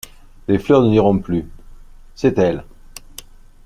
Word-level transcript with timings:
Les 0.47 0.57
fleurs 0.57 0.81
ne 0.81 0.89
diront 0.89 1.19
plus:— 1.19 1.47
C’est 2.15 2.39
elle! 2.39 2.63